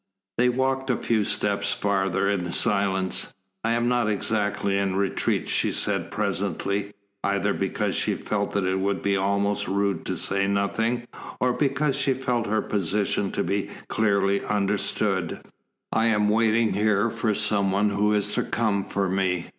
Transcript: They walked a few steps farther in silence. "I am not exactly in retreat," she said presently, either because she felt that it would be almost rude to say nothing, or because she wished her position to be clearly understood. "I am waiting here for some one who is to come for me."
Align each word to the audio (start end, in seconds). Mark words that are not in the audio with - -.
They 0.39 0.49
walked 0.49 0.89
a 0.89 0.97
few 0.97 1.23
steps 1.23 1.73
farther 1.73 2.27
in 2.27 2.51
silence. 2.53 3.35
"I 3.63 3.73
am 3.73 3.87
not 3.87 4.09
exactly 4.09 4.79
in 4.79 4.95
retreat," 4.95 5.47
she 5.47 5.71
said 5.71 6.09
presently, 6.09 6.93
either 7.23 7.53
because 7.53 7.93
she 7.95 8.15
felt 8.15 8.53
that 8.53 8.63
it 8.65 8.79
would 8.79 9.03
be 9.03 9.15
almost 9.15 9.67
rude 9.67 10.03
to 10.07 10.15
say 10.15 10.47
nothing, 10.47 11.05
or 11.39 11.53
because 11.53 11.95
she 11.95 12.13
wished 12.13 12.25
her 12.47 12.63
position 12.63 13.29
to 13.33 13.43
be 13.43 13.69
clearly 13.89 14.43
understood. 14.43 15.39
"I 15.93 16.07
am 16.07 16.29
waiting 16.29 16.73
here 16.73 17.11
for 17.11 17.35
some 17.35 17.71
one 17.71 17.91
who 17.91 18.11
is 18.15 18.33
to 18.33 18.41
come 18.41 18.85
for 18.85 19.07
me." 19.07 19.49